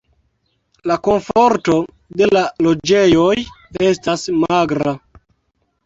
[0.91, 1.77] La komforto
[2.23, 3.31] de la loĝejoj
[3.95, 5.01] estas magra.